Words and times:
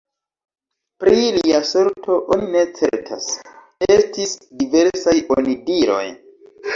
Pri 1.01 1.17
lia 1.33 1.57
sorto 1.71 2.15
oni 2.35 2.47
ne 2.55 2.63
certas: 2.79 3.27
estis 3.97 4.33
diversaj 4.63 5.15
onidiroj. 5.37 6.01